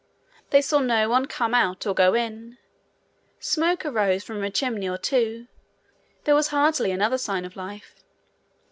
They 0.49 0.63
saw 0.63 0.79
no 0.79 1.07
one 1.09 1.27
come 1.27 1.53
out 1.53 1.85
or 1.85 1.93
go 1.93 2.15
in. 2.15 2.57
Smoke 3.39 3.85
arose 3.85 4.23
from 4.23 4.43
a 4.43 4.49
chimney 4.49 4.89
or 4.89 4.97
two; 4.97 5.45
there 6.23 6.33
was 6.33 6.47
hardly 6.47 6.89
another 6.89 7.19
sign 7.19 7.45
of 7.45 7.55
life. 7.55 7.93